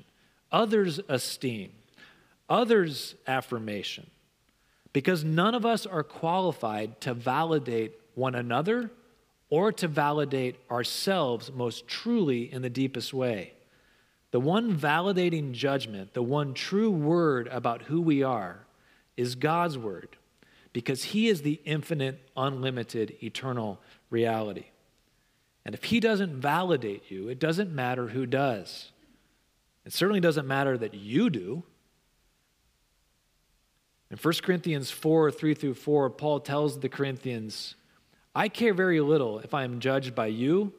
[0.51, 1.71] others' esteem,
[2.49, 4.09] others' affirmation,
[4.93, 8.89] because none of us are qualified to validate one another
[9.51, 13.53] or to validate ourselves most truly in the deepest way.
[14.31, 18.64] The one validating judgment, the one true word about who we are,
[19.17, 20.17] is God's word,
[20.73, 24.65] because He is the infinite, unlimited, eternal reality.
[25.65, 28.91] And if He doesn't validate you, it doesn't matter who does.
[29.85, 31.63] It certainly doesn't matter that you do.
[34.11, 37.75] In 1 Corinthians 4 3 through 4, Paul tells the Corinthians,
[38.33, 40.73] I care very little if I am judged by you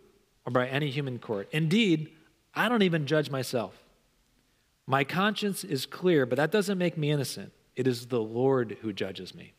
[0.44, 1.48] or by any human court.
[1.52, 2.10] Indeed,
[2.54, 3.82] I don't even judge myself.
[4.86, 7.52] My conscience is clear, but that doesn't make me innocent.
[7.76, 9.52] It is the Lord who judges me.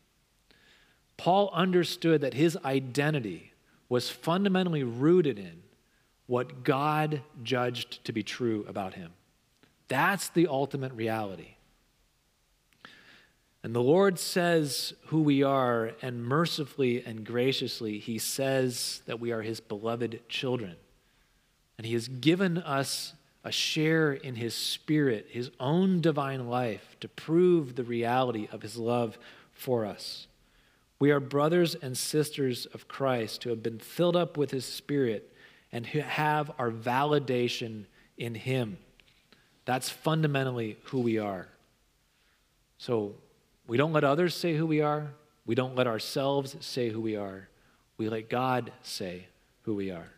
[1.15, 3.53] Paul understood that his identity
[3.89, 5.63] was fundamentally rooted in
[6.25, 9.13] what God judged to be true about him.
[9.87, 11.55] That's the ultimate reality.
[13.63, 19.31] And the Lord says who we are, and mercifully and graciously, He says that we
[19.31, 20.75] are His beloved children.
[21.77, 23.13] And He has given us
[23.47, 28.75] a share in His Spirit, His own divine life, to prove the reality of His
[28.75, 29.17] love
[29.53, 30.27] for us.
[30.99, 35.33] We are brothers and sisters of Christ who have been filled up with His Spirit
[35.71, 37.85] and who have our validation
[38.17, 38.79] in Him.
[39.63, 41.47] That's fundamentally who we are.
[42.77, 43.15] So,
[43.65, 45.13] we don't let others say who we are.
[45.45, 47.47] We don't let ourselves say who we are.
[47.97, 49.27] We let God say
[49.61, 50.09] who we are.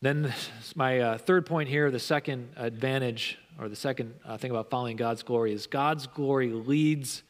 [0.00, 0.32] Then,
[0.76, 4.96] my uh, third point here, the second advantage, or the second uh, thing about following
[4.96, 7.24] God's glory, is God's glory leads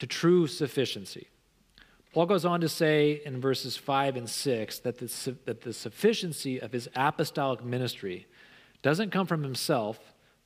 [0.00, 1.28] to true sufficiency.
[2.12, 6.60] Paul goes on to say in verses 5 and 6 that the, that the sufficiency
[6.60, 8.26] of his apostolic ministry
[8.82, 9.98] doesn't come from himself,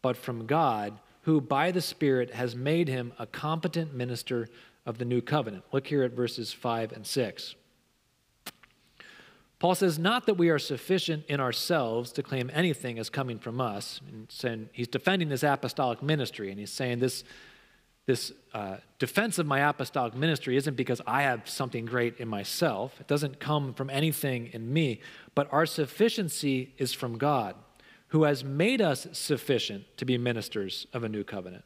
[0.02, 4.48] but from God who by the Spirit has made him a competent minister
[4.84, 5.64] of the new covenant.
[5.72, 7.54] Look here at verses 5 and 6.
[9.64, 13.62] Paul says, Not that we are sufficient in ourselves to claim anything as coming from
[13.62, 13.98] us.
[14.42, 17.24] And he's defending his apostolic ministry, and he's saying this,
[18.04, 23.00] this uh, defense of my apostolic ministry isn't because I have something great in myself.
[23.00, 25.00] It doesn't come from anything in me,
[25.34, 27.54] but our sufficiency is from God
[28.08, 31.64] who has made us sufficient to be ministers of a new covenant,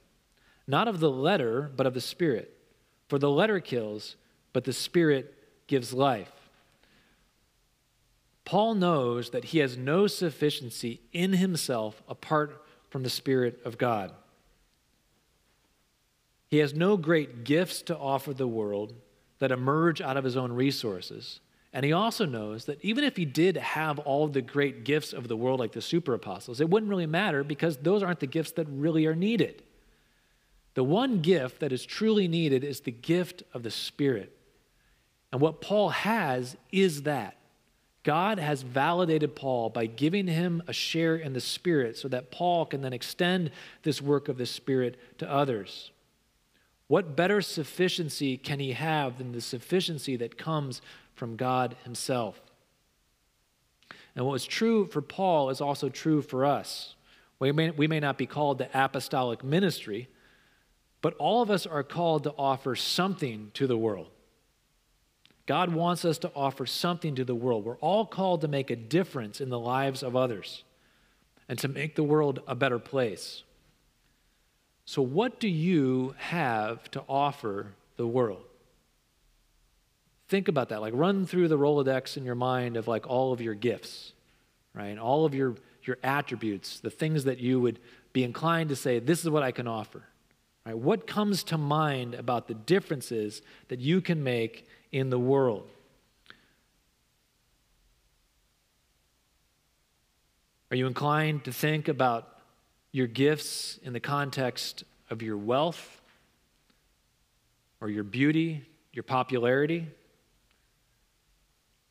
[0.69, 2.57] not of the letter, but of the Spirit.
[3.09, 4.15] For the letter kills,
[4.53, 5.35] but the Spirit
[5.67, 6.31] gives life.
[8.49, 14.11] Paul knows that he has no sufficiency in himself apart from the Spirit of God.
[16.49, 18.95] He has no great gifts to offer the world
[19.39, 21.41] that emerge out of his own resources.
[21.75, 25.29] And he also knows that even if he did have all the great gifts of
[25.29, 28.53] the world, like the super apostles, it wouldn't really matter because those aren't the gifts
[28.53, 29.63] that really are needed.
[30.73, 34.35] The one gift that is truly needed is the gift of the Spirit.
[35.33, 37.38] And what Paul has is that.
[38.09, 42.65] God has validated Paul by giving him a share in the Spirit so that Paul
[42.65, 43.51] can then extend
[43.83, 45.91] this work of the Spirit to others.
[46.87, 50.81] What better sufficiency can he have than the sufficiency that comes
[51.17, 52.41] from God himself?
[54.17, 56.95] And what was true for Paul is also true for us.
[57.39, 60.09] We may, we may not be called the apostolic ministry,
[61.03, 64.09] but all of us are called to offer something to the world.
[65.49, 67.65] God wants us to offer something to the world.
[67.65, 70.63] We're all called to make a difference in the lives of others
[71.49, 73.45] and to make the world a better place.
[74.85, 78.43] So, what do you have to offer the world?
[80.29, 80.83] Think about that.
[80.83, 84.13] Like, run through the Rolodex in your mind of like all of your gifts,
[84.75, 84.99] right?
[84.99, 87.81] All of your, your attributes, the things that you would
[88.13, 90.03] be inclined to say, this is what I can offer.
[90.67, 90.77] Right?
[90.77, 95.69] What comes to mind about the differences that you can make in the world.
[100.71, 102.29] Are you inclined to think about
[102.93, 106.01] your gifts in the context of your wealth
[107.81, 109.87] or your beauty, your popularity?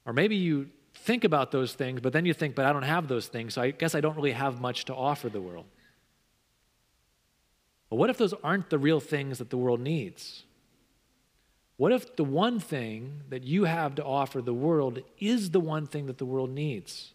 [0.05, 3.07] Or maybe you think about those things, but then you think, but I don't have
[3.07, 5.65] those things, so I guess I don't really have much to offer the world.
[7.89, 10.43] But what if those aren't the real things that the world needs?
[11.77, 15.85] What if the one thing that you have to offer the world is the one
[15.85, 17.13] thing that the world needs?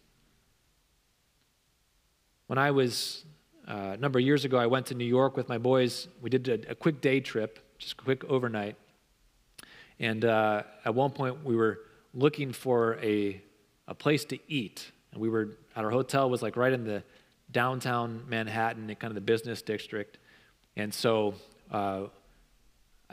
[2.47, 3.25] When I was
[3.67, 6.07] uh, a number of years ago, I went to New York with my boys.
[6.21, 8.77] We did a, a quick day trip, just a quick overnight.
[9.99, 11.79] And uh, at one point, we were
[12.13, 13.41] looking for a,
[13.87, 14.91] a place to eat.
[15.11, 17.03] And we were at our hotel was like right in the
[17.51, 20.19] downtown Manhattan, kind of the business district.
[20.75, 21.35] And so
[21.71, 22.03] uh,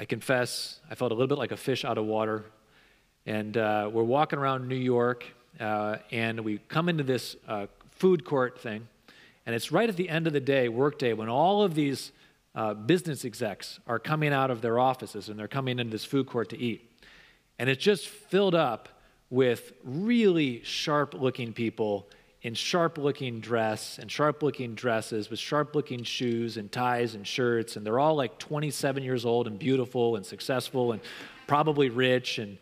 [0.00, 2.46] I confess, I felt a little bit like a fish out of water.
[3.26, 5.26] And uh, we're walking around New York,
[5.60, 8.88] uh, and we come into this uh, food court thing.
[9.44, 12.12] And it's right at the end of the day, workday, when all of these
[12.54, 16.26] uh, business execs are coming out of their offices and they're coming into this food
[16.26, 16.90] court to eat.
[17.58, 18.88] And it's just filled up
[19.28, 22.08] with really sharp looking people
[22.42, 27.26] in sharp looking dress and sharp looking dresses with sharp looking shoes and ties and
[27.26, 27.76] shirts.
[27.76, 31.02] And they're all like 27 years old and beautiful and successful and
[31.46, 32.38] probably rich.
[32.38, 32.56] And,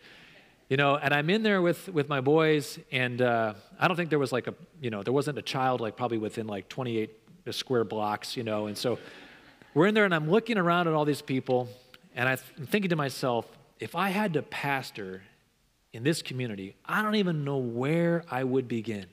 [0.69, 2.79] you know, and I'm in there with, with my boys.
[2.91, 5.81] And uh, I don't think there was like a, you know, there wasn't a child
[5.81, 7.11] like probably within like 28
[7.53, 8.67] square blocks, you know.
[8.67, 8.99] And so
[9.75, 11.69] we're in there and I'm looking around at all these people.
[12.17, 13.47] And I'm thinking to myself,
[13.79, 15.23] if I had to pastor
[15.93, 19.07] in this community, I don't even know where I would begin.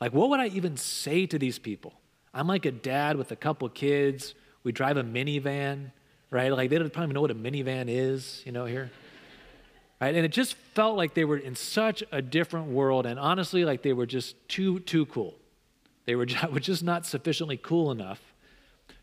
[0.00, 1.94] Like, what would I even say to these people?
[2.32, 4.34] I'm like a dad with a couple kids.
[4.64, 5.92] We drive a minivan,
[6.30, 6.52] right?
[6.52, 8.90] Like, they don't probably know what a minivan is, you know, here.
[10.00, 10.14] Right?
[10.14, 13.06] And it just felt like they were in such a different world.
[13.06, 15.34] And honestly, like they were just too, too cool.
[16.04, 18.20] They were just, not sufficiently cool enough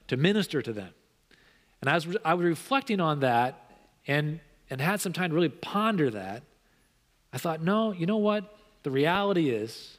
[0.08, 0.94] to minister to them.
[1.82, 3.72] And I was, I was reflecting on that
[4.06, 4.40] and,
[4.70, 6.44] and had some time to really ponder that.
[7.34, 8.56] I thought, no, you know what?
[8.84, 9.98] The reality is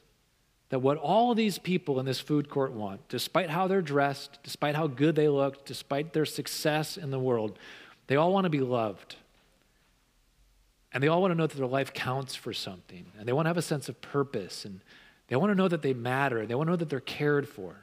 [0.72, 4.74] that what all these people in this food court want, despite how they're dressed, despite
[4.74, 7.58] how good they look, despite their success in the world,
[8.06, 9.16] they all want to be loved.
[10.90, 13.04] And they all want to know that their life counts for something.
[13.18, 14.64] And they want to have a sense of purpose.
[14.64, 14.80] And
[15.28, 16.38] they want to know that they matter.
[16.38, 17.76] and They want to know that they're cared for.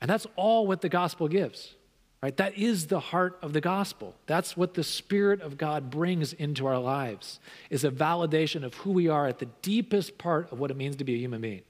[0.00, 1.76] And that's all what the gospel gives.
[2.20, 2.36] Right?
[2.36, 4.16] That is the heart of the gospel.
[4.26, 7.38] That's what the spirit of God brings into our lives.
[7.70, 10.96] Is a validation of who we are at the deepest part of what it means
[10.96, 11.62] to be a human being.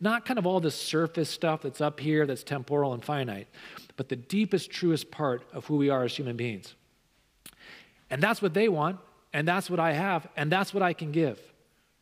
[0.00, 3.48] Not kind of all the surface stuff that's up here that's temporal and finite,
[3.96, 6.74] but the deepest, truest part of who we are as human beings.
[8.10, 8.98] And that's what they want,
[9.32, 11.40] and that's what I have, and that's what I can give.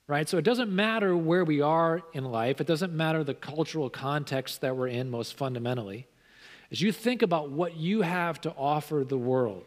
[0.07, 0.27] Right?
[0.29, 4.63] So it doesn't matter where we are in life, it doesn't matter the cultural context
[4.63, 6.07] that we're in, most fundamentally.
[6.71, 9.65] As you think about what you have to offer the world,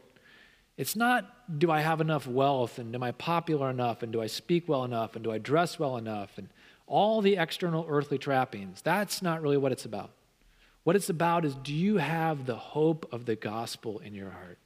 [0.78, 4.28] it's not do I have enough wealth and am I popular enough and do I
[4.28, 6.50] speak well enough and do I dress well enough and
[6.92, 8.82] all the external earthly trappings.
[8.82, 10.12] That's not really what it's about.
[10.84, 14.58] What it's about is do you have the hope of the gospel in your heart?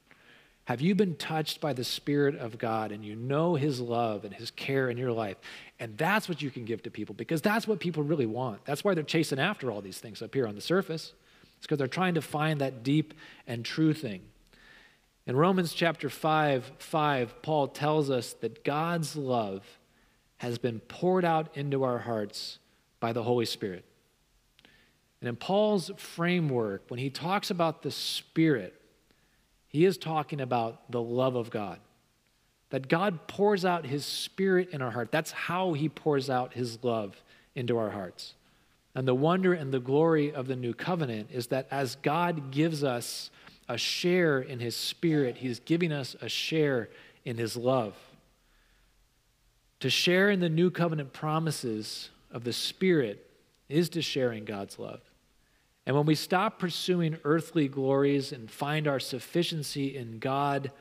[0.63, 4.34] Have you been touched by the Spirit of God and you know His love and
[4.34, 5.38] His care in your life?
[5.80, 8.65] And that's what you can give to people because that's what people really want.
[8.65, 11.13] That's why they're chasing after all these things up here on the surface.
[11.57, 13.13] It's because they're trying to find that deep
[13.45, 14.21] and true thing.
[15.28, 19.63] In Romans chapter 5, 5, Paul tells us that God's love
[20.38, 22.60] has been poured out into our hearts
[23.00, 23.86] by the Holy Spirit.
[25.22, 28.80] And in Paul's framework, when he talks about the Spirit,
[29.68, 31.80] he is talking about the love of God.
[32.70, 35.12] That God pours out his spirit in our heart.
[35.12, 37.22] That's how he pours out his love
[37.56, 38.36] into our hearts.
[38.96, 42.84] And the wonder and the glory of the new covenant is that as God gives
[42.84, 43.30] us
[43.68, 46.90] a share in his spirit, he's giving us a share
[47.26, 47.96] in his love.
[49.82, 53.30] To share in the new covenant promises of the spirit
[53.69, 55.01] is to share in God's love.
[55.86, 60.71] And when we stop pursuing earthly glories and find our sufficiency in God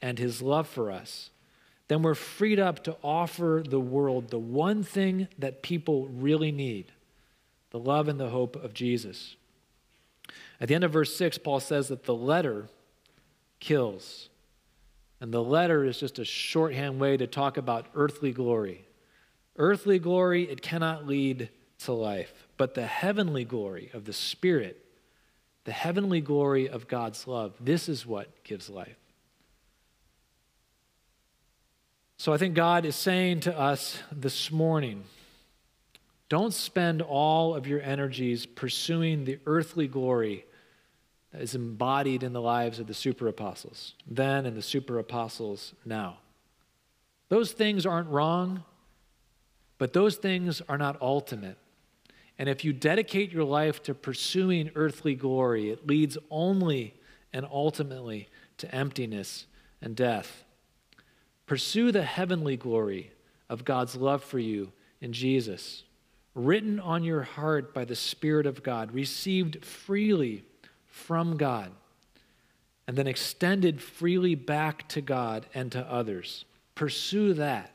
[0.00, 1.30] and His love for us,
[1.88, 6.92] then we're freed up to offer the world the one thing that people really need
[7.70, 9.34] the love and the hope of Jesus.
[10.60, 12.68] At the end of verse 6, Paul says that the letter
[13.58, 14.28] kills.
[15.24, 18.84] And the letter is just a shorthand way to talk about earthly glory.
[19.56, 21.48] Earthly glory, it cannot lead
[21.78, 24.84] to life but the heavenly glory of the Spirit,
[25.64, 28.98] the heavenly glory of God's love, this is what gives life.
[32.18, 35.04] So I think God is saying to us this morning
[36.28, 40.44] don't spend all of your energies pursuing the earthly glory
[41.40, 46.18] is embodied in the lives of the super apostles, then and the super apostles now.
[47.28, 48.62] Those things aren't wrong,
[49.78, 51.58] but those things are not ultimate.
[52.38, 56.94] And if you dedicate your life to pursuing earthly glory, it leads only
[57.32, 58.28] and ultimately
[58.58, 59.46] to emptiness
[59.80, 60.44] and death.
[61.46, 63.12] Pursue the heavenly glory
[63.48, 65.84] of God's love for you in Jesus,
[66.34, 70.44] written on your heart by the Spirit of God, received freely
[70.94, 71.72] from God,
[72.86, 76.44] and then extended freely back to God and to others.
[76.76, 77.72] Pursue that.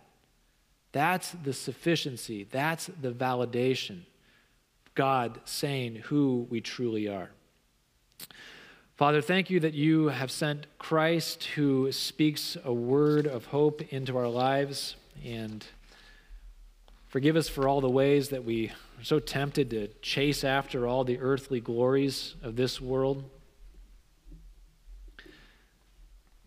[0.94, 4.02] That's the sufficiency, that's the validation
[4.96, 7.30] God saying who we truly are.
[8.96, 14.18] Father, thank you that you have sent Christ who speaks a word of hope into
[14.18, 14.96] our lives.
[15.24, 15.66] And
[17.08, 21.06] forgive us for all the ways that we are so tempted to chase after all
[21.06, 23.24] the earthly glories of this world.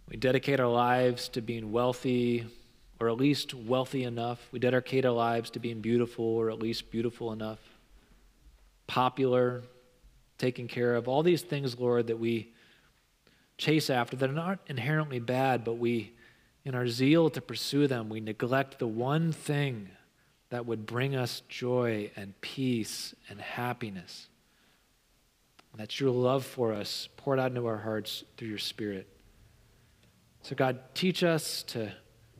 [0.07, 2.46] We dedicate our lives to being wealthy,
[3.00, 4.38] or at least wealthy enough.
[4.53, 7.59] We dedicate our lives to being beautiful, or at least beautiful enough
[8.86, 9.62] popular,
[10.36, 12.53] taken care of, all these things, Lord, that we
[13.57, 16.12] chase after that are not inherently bad, but we,
[16.66, 19.88] in our zeal to pursue them, we neglect the one thing
[20.53, 24.28] that would bring us joy and peace and happiness.
[25.72, 29.09] And that's your love for us poured out into our hearts through your Spirit.
[30.42, 31.90] So, God, teach us to,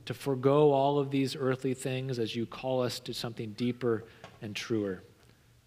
[0.05, 4.05] to forego all of these earthly things as you call us to something deeper
[4.43, 5.03] and truer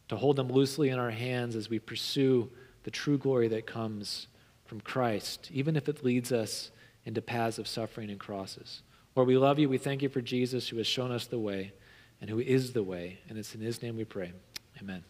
[0.10, 2.48] to hold them loosely in our hands as we pursue
[2.84, 4.28] the true glory that comes
[4.66, 6.70] from Christ, even if it leads us
[7.06, 8.84] into paths of suffering and crosses.
[9.16, 9.68] Lord, we love you.
[9.68, 11.74] We thank you for Jesus who has shown us the way
[12.26, 13.19] and who is the way.
[13.30, 14.34] And it's in his name we pray.
[14.82, 15.03] Amen.